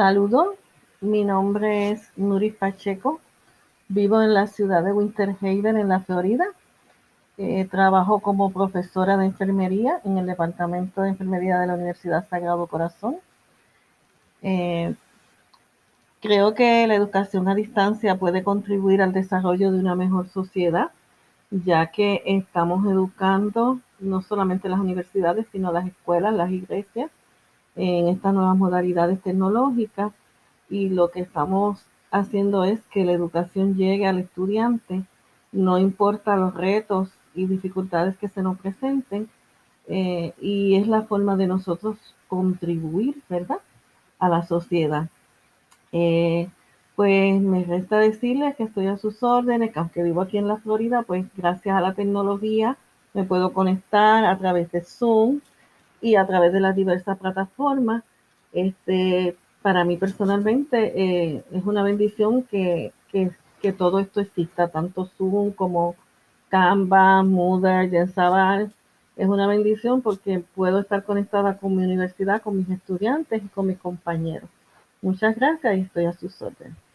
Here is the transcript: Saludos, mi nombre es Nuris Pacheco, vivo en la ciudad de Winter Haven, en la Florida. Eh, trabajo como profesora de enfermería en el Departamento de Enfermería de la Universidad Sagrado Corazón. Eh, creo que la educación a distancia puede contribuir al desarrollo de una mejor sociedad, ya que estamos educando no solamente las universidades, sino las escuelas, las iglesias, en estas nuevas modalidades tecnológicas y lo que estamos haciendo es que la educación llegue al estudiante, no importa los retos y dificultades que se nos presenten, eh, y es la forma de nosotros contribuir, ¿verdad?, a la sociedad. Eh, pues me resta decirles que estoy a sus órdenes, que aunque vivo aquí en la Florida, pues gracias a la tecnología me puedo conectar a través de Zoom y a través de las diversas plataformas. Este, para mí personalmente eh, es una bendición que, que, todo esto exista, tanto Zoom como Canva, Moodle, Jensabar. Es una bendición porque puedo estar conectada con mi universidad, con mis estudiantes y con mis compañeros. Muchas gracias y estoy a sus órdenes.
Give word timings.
Saludos, 0.00 0.56
mi 1.02 1.24
nombre 1.24 1.90
es 1.90 2.10
Nuris 2.16 2.54
Pacheco, 2.54 3.20
vivo 3.88 4.22
en 4.22 4.32
la 4.32 4.46
ciudad 4.46 4.82
de 4.82 4.94
Winter 4.94 5.36
Haven, 5.42 5.76
en 5.76 5.88
la 5.88 6.00
Florida. 6.00 6.46
Eh, 7.36 7.66
trabajo 7.70 8.20
como 8.20 8.50
profesora 8.50 9.18
de 9.18 9.26
enfermería 9.26 10.00
en 10.06 10.16
el 10.16 10.24
Departamento 10.24 11.02
de 11.02 11.10
Enfermería 11.10 11.58
de 11.58 11.66
la 11.66 11.74
Universidad 11.74 12.26
Sagrado 12.30 12.66
Corazón. 12.66 13.18
Eh, 14.40 14.94
creo 16.22 16.54
que 16.54 16.86
la 16.86 16.94
educación 16.94 17.46
a 17.48 17.54
distancia 17.54 18.16
puede 18.16 18.42
contribuir 18.42 19.02
al 19.02 19.12
desarrollo 19.12 19.70
de 19.70 19.80
una 19.80 19.96
mejor 19.96 20.30
sociedad, 20.30 20.92
ya 21.50 21.88
que 21.90 22.22
estamos 22.24 22.86
educando 22.86 23.80
no 23.98 24.22
solamente 24.22 24.70
las 24.70 24.80
universidades, 24.80 25.46
sino 25.52 25.70
las 25.70 25.86
escuelas, 25.86 26.32
las 26.32 26.50
iglesias, 26.50 27.10
en 27.76 28.08
estas 28.08 28.34
nuevas 28.34 28.56
modalidades 28.56 29.20
tecnológicas 29.22 30.12
y 30.68 30.88
lo 30.88 31.10
que 31.10 31.20
estamos 31.20 31.84
haciendo 32.10 32.64
es 32.64 32.80
que 32.88 33.04
la 33.04 33.12
educación 33.12 33.76
llegue 33.76 34.06
al 34.06 34.18
estudiante, 34.18 35.04
no 35.52 35.78
importa 35.78 36.36
los 36.36 36.54
retos 36.54 37.10
y 37.34 37.46
dificultades 37.46 38.16
que 38.18 38.28
se 38.28 38.42
nos 38.42 38.58
presenten, 38.58 39.28
eh, 39.88 40.34
y 40.40 40.76
es 40.76 40.86
la 40.86 41.02
forma 41.02 41.36
de 41.36 41.46
nosotros 41.46 41.96
contribuir, 42.28 43.22
¿verdad?, 43.28 43.58
a 44.18 44.28
la 44.28 44.42
sociedad. 44.42 45.08
Eh, 45.92 46.48
pues 46.94 47.40
me 47.40 47.64
resta 47.64 47.98
decirles 47.98 48.54
que 48.56 48.64
estoy 48.64 48.86
a 48.86 48.98
sus 48.98 49.22
órdenes, 49.22 49.72
que 49.72 49.78
aunque 49.78 50.02
vivo 50.02 50.20
aquí 50.20 50.38
en 50.38 50.48
la 50.48 50.58
Florida, 50.58 51.02
pues 51.02 51.26
gracias 51.36 51.74
a 51.76 51.80
la 51.80 51.94
tecnología 51.94 52.76
me 53.14 53.24
puedo 53.24 53.52
conectar 53.52 54.24
a 54.24 54.38
través 54.38 54.70
de 54.70 54.82
Zoom 54.82 55.40
y 56.00 56.16
a 56.16 56.26
través 56.26 56.52
de 56.52 56.60
las 56.60 56.76
diversas 56.76 57.18
plataformas. 57.18 58.02
Este, 58.52 59.36
para 59.62 59.84
mí 59.84 59.96
personalmente 59.96 60.92
eh, 60.94 61.44
es 61.52 61.64
una 61.64 61.82
bendición 61.82 62.42
que, 62.44 62.92
que, 63.12 63.72
todo 63.72 64.00
esto 64.00 64.20
exista, 64.20 64.68
tanto 64.68 65.04
Zoom 65.04 65.52
como 65.52 65.94
Canva, 66.48 67.22
Moodle, 67.22 67.90
Jensabar. 67.90 68.70
Es 69.16 69.28
una 69.28 69.46
bendición 69.46 70.00
porque 70.00 70.42
puedo 70.54 70.80
estar 70.80 71.04
conectada 71.04 71.58
con 71.58 71.76
mi 71.76 71.84
universidad, 71.84 72.40
con 72.42 72.56
mis 72.56 72.70
estudiantes 72.70 73.42
y 73.44 73.48
con 73.48 73.66
mis 73.66 73.78
compañeros. 73.78 74.48
Muchas 75.02 75.36
gracias 75.36 75.76
y 75.76 75.80
estoy 75.82 76.06
a 76.06 76.12
sus 76.14 76.40
órdenes. 76.40 76.76